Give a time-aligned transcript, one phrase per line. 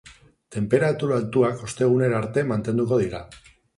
[0.55, 3.21] Tenperatura altuak ostegunera arte mantenduko dira.